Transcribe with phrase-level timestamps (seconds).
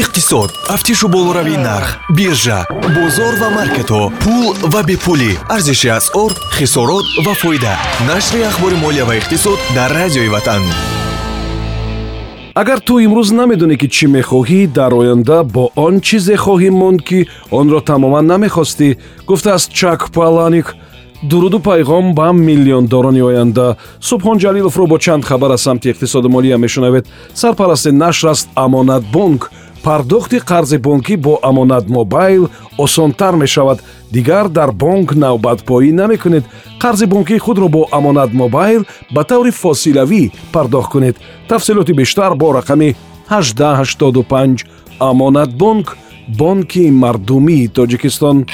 [0.00, 2.66] иқтисод тафтишу болоравии нарх биржа
[2.96, 5.32] бозор ва маркетҳо пул ва бепулӣ.
[5.54, 7.74] Арзиши асъор хисорот ва фоида.
[8.06, 10.62] Нашри ахбори молия ва иқтисод дар радиои ватан.
[12.54, 17.18] Агар ту имрӯз намедонӣ ки чӣ мехоҳӣ дар оянда бо он чизе хоҳӣ монд ки
[17.50, 18.88] онро тамоман намехостӣ
[19.28, 20.76] гуфтааст чак паланик
[21.22, 23.76] дуруду пайғом ба миллиондорони оянда.
[24.00, 27.06] Субҳон ҷалиловро бо чанд хабар аз самти иқтисоду молия мешунавед.
[27.34, 29.50] Сарпарасти нашр аст амонатбонк
[29.84, 32.48] пардохти қарзи бонкӣ бо амонат мобайл
[32.78, 33.78] осонтар мешавад.
[34.12, 36.44] Дигар дар бонк навбатпоӣ намекунед.
[36.82, 38.82] Қарзи бонкии худро бо амонат мобайл
[39.14, 41.16] ба таври фосилавӣ пардохт кунед.
[41.48, 42.96] Тафсилоти бештар бо рақами
[43.30, 44.66] 1885
[44.98, 45.96] амонатбонк
[46.28, 48.46] бонки мардумии тоҷикистон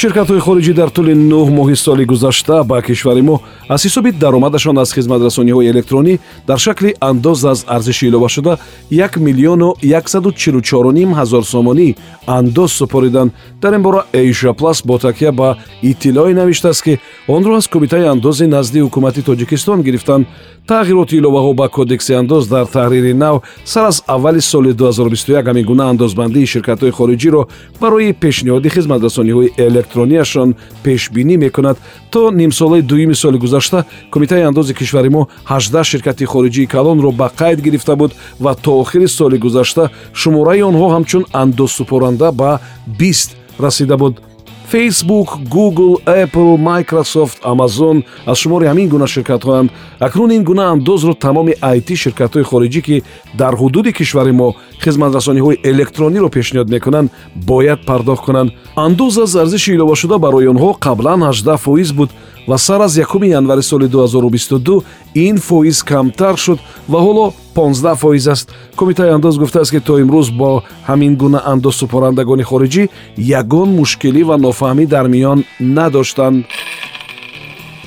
[0.00, 3.36] ширкатҳои хориҷӣ дар тӯли нӯҳ моҳи соли гузашта ба кишвари мо
[3.74, 6.14] аз ҳисоби даромадашон аз хизматрасониҳои электронӣ
[6.48, 8.52] дар шакли андоз аз арзиши иловашуда
[8.90, 11.88] 1 миллиону 144 ҳазор сомонӣ
[12.26, 13.32] андоз супориданд.
[13.62, 18.46] Дар ин бора эйша плас бо такя ба иттилоъе навиштааст ки онро аз кумитаи андози
[18.46, 20.26] назди ҳукумати тоҷикистон гирифтанд
[20.68, 25.84] тағйироти иловаҳо ба кодекси андоз дар таҳрири нав сар аз аввали соли 2021 ҳамин гуна
[25.92, 27.42] андозбандии ширкатҳои хориҷиро
[27.80, 29.52] барои пешниҳоди хизматрасониҳои
[29.86, 31.78] электронияшон пешбинӣ мекунад.
[32.10, 37.60] То нимсолаи дуюми соли гузашта кумитаи андози кишвари мо 18 ширкати хориҷии калонро ба қайд
[37.60, 42.60] гирифта буд ва то охири соли гузашта шумораи онҳо ҳамчун андозсупоранда ба
[42.98, 44.20] 20 расида буд
[44.70, 51.54] фейсбук гугл apple microsoft амазон аз шумори ҳамин гуна ширкатҳоянд акнун ин гуна андозро тамоми
[51.62, 53.02] it ширкатҳои хориҷӣ ки
[53.38, 58.50] дар ҳудуди кишвари мо хизматрасониҳои электрониро пешниҳод мекунанд бояд пардохт кунанд.
[58.76, 62.10] андоз аз арзиши иловашуда барои онҳо қаблан 18 фоиз буд
[62.48, 64.82] ва сар аз 1 январи соли 2022
[65.14, 66.58] ин фоиз камтар шуд
[66.88, 68.52] ва ҳоло 15 фоиз аст.
[68.76, 74.86] Кумитаи андоз гуфтааст ки то имрӯз бо ҳамин гуна андозсупорандагони хориҷӣ ягон мушкилӣ ва нофаҳмӣ
[74.86, 76.44] дар миён надоштанд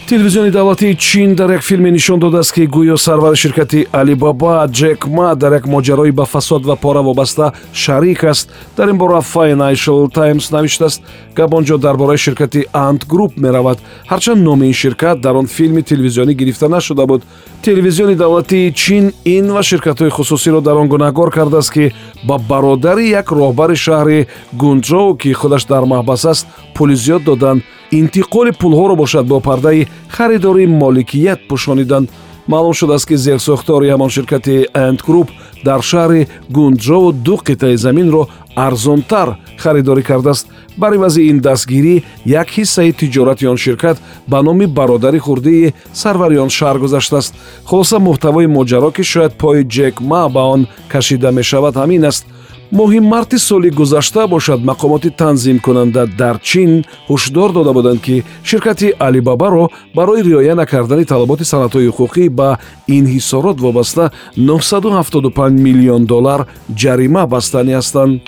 [0.09, 5.35] телевизиони давлатии чин дар як филме нишон додааст ки гӯё сарвари ширкати алибаба ҷек ма
[5.35, 8.49] дар як моҷарои ба фасод ва пора вобаста шарик аст.
[8.75, 11.03] Дар ин бора financial times навиштааст
[11.35, 13.77] гап он ҷо дар бораи ширкати ant group меравад.
[14.09, 17.21] Ҳарчанд номи ин ширкат дар он филми телевизионӣ гирифта нашуда буд.
[17.61, 21.93] Телевизиони давлатии чин ин ва ширкатҳои хусусиро дар он гунаҳгор кардааст ки
[22.23, 27.61] ба бародари як роҳбари шаҳри гунҷоу ки худаш дар маҳбас аст пули зиёд доданд
[27.91, 32.09] интиқоли пулҳоро бошад бо пардаи харидори моликият пӯшониданд
[32.47, 35.29] маълум шудааст ки зерсохтори ҳамон ширкати эндгруп
[35.65, 40.47] дар шаҳри гунҷову ду қитъаи заминро арзонтар харидорӣ кардааст.
[40.77, 41.95] Бар ивази ин дастгирӣ
[42.25, 47.33] як ҳиссаи тиҷорати он ширкат ба номи бародари хурдии сарвари он шаҳр гузаштааст
[47.69, 51.75] хулоса муҳтавои моҷаро ки шояд пои ҷек ма ба он кашида мешавад.
[51.75, 52.25] Ҳамин аст
[52.71, 59.69] моҳи марти соли гузашта бошад мақомоти танзимкунанда дар чин ҳушдор дода буданд ки ширкати алибабаро
[59.95, 66.45] барои риоя накардани талаботи санадҳои ҳуқуқӣ ба инҳисорот вобаста 975 миллион доллар
[66.81, 68.21] ҷарима бастанӣ ҳастанд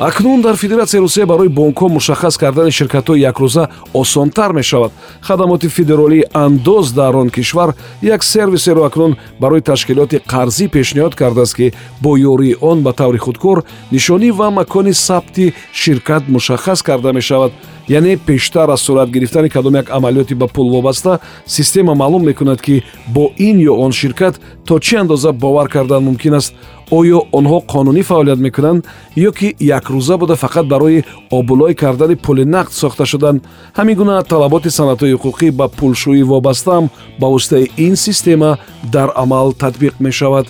[0.00, 4.92] акнун дар федератсияи русия барои бонкҳо мушаххас кардани ширкатҳои якрӯза осонтар мешавад.
[5.20, 11.74] Хадамоти федеролии андоз дар он кишвар як сервисеро акнун барои ташкилоти қарзӣ пешниҳод кардааст ки
[12.00, 17.52] бо ёрии он ба таври худкор нишонӣ ва макони сабти ширкат мушаххас карда мешавад
[17.90, 22.82] яъне пештар аз сурат гирифтани кадом як амалиёти ба пул вобаста система маълум мекунад ки
[23.08, 26.54] бо ин ё он ширкат то чӣ андоза бовар кардан мумкин аст?
[26.90, 28.84] Оё онҳо қонунӣ фаъолият мекунанд
[29.16, 33.42] ё ки якрӯза буда фақат барои обулой кардани пули нақд сохта шуданд
[33.78, 36.90] ҳамин гуна талаботи санадҳои ҳуқуқӣ ба пулшӯӣ вобастаам
[37.20, 38.58] ба воситаи ин система
[38.92, 40.46] дар амал татбиқ мешавад.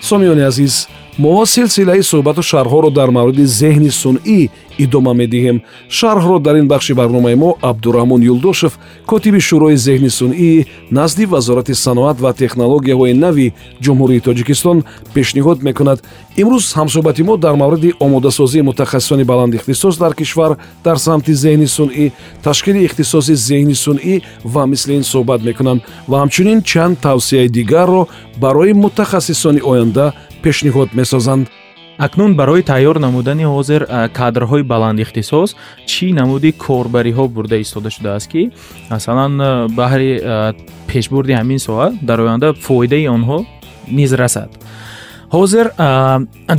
[0.00, 4.48] Сомиёни азиз мо силсилаи суҳбату шарҳҳоро дар мавриди зеҳни сунъӣ
[4.84, 5.58] идома медиҳем.
[5.88, 8.72] шарҳро дар ин бахши барномаи мо абдураҳмон юлдошев
[9.10, 13.52] котиби шӯрои зеҳни сунъӣ назди вазорати саноат ва технологияҳои нави
[13.84, 14.78] ҷумҳурии тоҷикистон
[15.14, 15.98] пешниҳод мекунад.
[16.42, 20.52] имрӯз ҳамсӯҳбати мо дар мавриди омодасозии мутахассисони баландихтисос дар кишвар
[20.84, 22.06] дар самти зеҳни сунъӣ
[22.42, 24.14] ташкили ихтисоси зеҳни сунъӣ
[24.44, 28.02] ва мисли ин суҳбат мекунанд ва ҳамчунин чанд тавсияи дигарро
[28.42, 30.06] барои мутахассисони оянда
[30.44, 31.46] пешниҳод месозанд.
[31.98, 33.82] Акнун барои тайёр намудани ҳозир
[34.18, 35.50] кадрҳои баландихтисос
[35.90, 38.42] чӣ намуди корбариҳо бурда истода шудааст ки
[38.90, 39.32] масалан
[39.80, 40.10] баҳри
[40.90, 43.38] пешбурди ҳамин соҳа дар оянда фоидаи онҳо
[43.98, 44.50] низ расад.
[45.36, 45.66] Ҳозир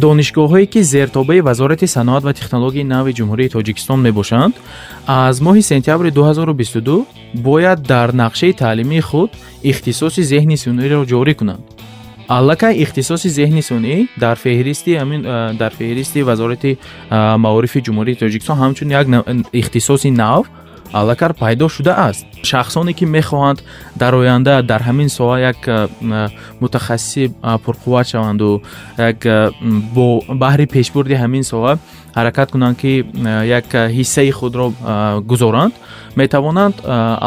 [0.06, 4.54] донишгоҳҳое ки зертобаи вазорати саноат ва технологияи нави ҷумҳурии тоҷикистон мебошанд
[5.08, 7.06] аз моҳи сентябри 2022
[7.48, 9.30] бояд дар нақшаи таълимии худ
[9.72, 11.64] ихтисоси зеҳни сунъиро ҷорӣ кунанд
[12.28, 15.22] аллакай ихтисоси зеҳни сунъӣ дар феҳристи ҳамин
[15.62, 16.78] дар феҳристи вазорати
[17.46, 19.08] маорифи ҷумҳурии тоҷикистон ҳамчун як
[19.54, 20.44] ихтисоси нав
[20.94, 22.26] аллакар пайдо шудааст.
[22.44, 23.60] Шахсоне ки мехоҳанд
[23.96, 25.60] дар оянда дар ҳамин соҳа як
[26.62, 27.32] мутахассиси
[27.66, 28.62] пурқувват шаванду
[28.98, 29.20] як
[29.96, 31.78] бо баҳри пешбурди ҳамин соҳа
[32.16, 33.06] ҳаракат кунанд ки
[33.60, 33.68] як
[33.98, 34.74] ҳиссаи худро
[35.32, 35.74] гузоранд.
[36.16, 36.76] Метавонанд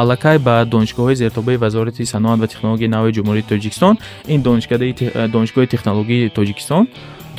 [0.00, 3.94] аллакай ба донишгоҳҳои зертобаи вазорати саноат ва технологияи нави ҷумҳурии тоҷикистон
[4.28, 6.86] ин донишгоҳи технологии тоҷикистон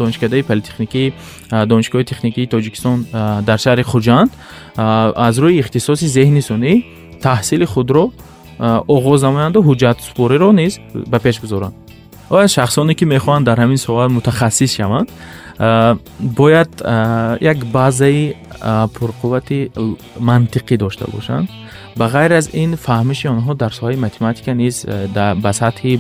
[0.02, 1.08] донишкадаи политехникии
[1.72, 2.98] донишгоҳи техникии тоҷикистон
[3.50, 4.30] дар шаҳри хуҷанд
[5.28, 6.74] аз рӯи ихтисоси зеҳни сунъӣ
[7.26, 8.04] таҳсили худро
[8.96, 10.74] оғоз намоянду ҳуҷҷатсупориро низ
[11.12, 11.76] ба пеш гузоранд
[12.30, 15.10] ва шахсоне ки мехоҳанд дар ҳамин соҳа мутахассис шаванд
[16.40, 16.72] бояд
[17.42, 18.36] як базаи
[18.98, 19.60] пурқуввати
[20.30, 21.48] мантиқӣ дошта бошанд
[21.98, 24.86] ба ғайр аз ин фаҳмиши онҳо дар соҳаи математика низ
[25.44, 25.94] ба сатҳи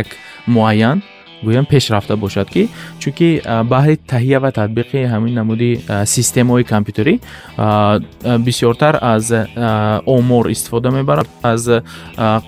[0.00, 0.06] як
[0.46, 1.02] муайян
[1.42, 2.68] гӯям пешрафта бошад ки
[2.98, 3.40] чунки
[3.72, 5.70] баҳри таҳия ва татбиқи ҳамин намуди
[6.14, 7.14] системаҳои компютерӣ
[8.46, 9.32] бисёртар аз
[10.06, 11.62] омор истифода мебаранд аз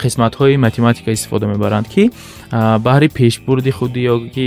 [0.03, 2.11] қисматҳои математика истифода мебаранд ки
[2.87, 4.45] баҳри пешбурди худи ё ки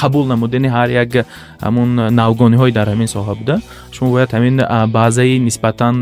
[0.00, 1.26] қабул намудани ҳар як
[1.66, 1.90] ҳамун
[2.20, 3.56] навгониҳое дар ҳамин соҳа буда
[3.92, 4.56] шумо бояд ҳамин
[4.96, 5.94] баъзаи нисбатан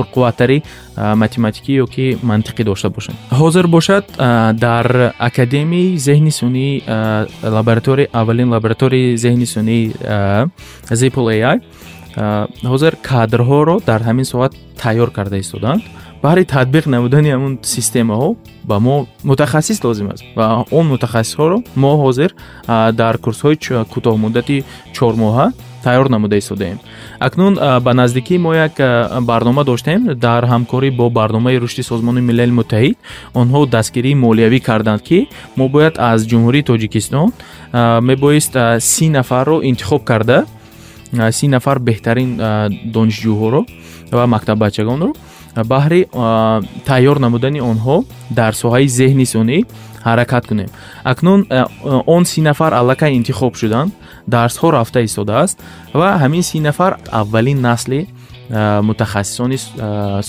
[0.00, 0.58] пурқувваттари
[1.22, 4.04] математикӣ ё ки мантиқӣ дошта бошанд ҳозир бошад
[4.66, 4.86] дар
[5.28, 6.70] академияи зеҳни сунъӣ
[7.56, 9.92] лаборатори аввалин лабораторияи зеҳни сунъии
[11.00, 11.58] zipl ai
[12.72, 14.52] ҳозир кадрҳоро дар ҳамин соат
[14.82, 15.82] тайёр карда истоданд.
[16.24, 20.24] Баҳри татбиқ намудани ҳамун системаҳо ба мо мутахассис лозим аст.
[20.36, 22.30] Ва он мутахассисҳоро мо ҳозир
[23.00, 23.56] дар курсҳои
[23.92, 24.56] кӯтоҳмуддати
[24.96, 25.46] чормоҳа
[25.84, 26.78] тайёр намуда истодаем
[27.18, 28.72] акнун ба наздикии мо як
[29.20, 32.96] барнома доштем дар ҳамкорӣ бо барномаи рушди созмони милали муттаҳид
[33.34, 37.28] онҳо дастгирии молиявӣ карданд ки мо бояд аз ҷумҳурии тоҷикистон
[38.10, 40.44] мебоист си нафарро интихоб карда
[41.32, 42.30] си нафар беҳтарин
[42.94, 43.60] донишҷӯҳоро
[44.12, 45.10] ва мактаббачагонро
[45.56, 46.00] баҳри
[46.90, 47.96] тайёр намудани онҳо
[48.30, 49.58] дар соҳаи зеҳни сунъӣ
[50.04, 50.70] ҳаракат кунем.
[51.04, 51.40] Акнун
[52.06, 53.92] он си нафар аллакай интихоб шуданд
[54.28, 55.56] дарсҳо рафта истодааст
[55.94, 58.00] ва ҳамин си нафар аввалин насли
[58.88, 59.58] мутахассисони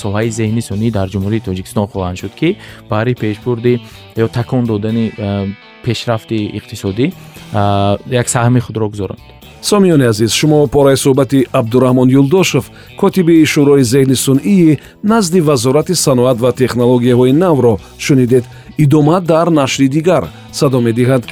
[0.02, 2.50] соҳаи зеҳни сунъӣ дар ҷумҳурии тоҷикистон хоҳанд шуд ки
[2.92, 3.74] баҳри пешбурди
[4.24, 5.06] ё такон додани
[5.86, 7.06] пешрафти иқтисодӣ
[8.22, 9.22] як саҳми худро гузоранд
[9.62, 12.66] сомиёни азиз шумо пораи суҳбати абдураҳмон юлдошев
[13.00, 18.46] котиби шӯрои зеҳни сунъии назди вазорати саноат ва технологияҳои навро шунидед.
[18.78, 21.24] Идома дар нашри дигар садо медиҳад.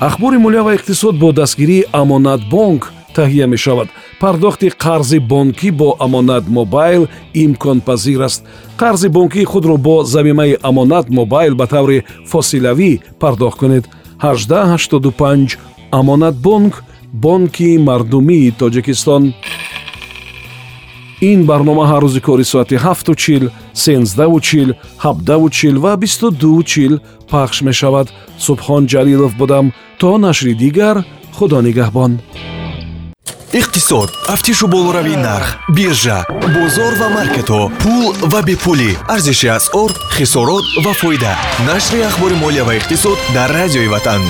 [0.00, 2.82] Ахбори молия ва иқтисод бо дастгирии амонатбонк
[3.16, 3.88] таҳия мешавад.
[4.20, 7.02] Пардохти қарзи бонкӣ бо амонат мобайл
[7.34, 8.44] имконпазир аст.
[8.80, 13.84] Қарзи бонкии худро бо замимаи амонат мобайл ба таври фосилавӣ пардохт кунед.
[14.22, 15.58] 1885
[15.90, 16.74] амонатбонк
[17.12, 19.34] бонки мардумии тоҷикистон.
[21.20, 27.00] Ин барнома ҳар рӯзи кори соати 7чил 13чил 17чил ва 22чил
[27.30, 28.08] пахш мешавад.
[28.46, 30.96] Субҳон ҷалилов будам то нашри дигар
[31.36, 32.12] худо нигаҳбон.
[33.60, 36.18] Иқтисод тафтишу болоравии нарх биржа
[36.54, 41.34] бозор ва маркетҳо пул ва бепулӣ арзиши асъор хисорот ва фоида.
[41.68, 44.22] Нашри ахбори молия ва иқтисод дар радиои ватан